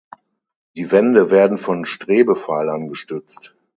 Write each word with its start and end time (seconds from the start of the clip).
Die 0.77 0.89
Wände 0.91 1.29
werden 1.29 1.59
von 1.59 1.85
Strebepfeilern 1.85 2.87
gestützt. 2.87 3.53